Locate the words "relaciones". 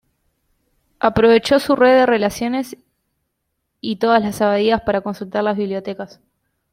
2.07-2.75